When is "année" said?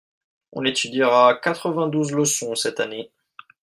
2.79-3.11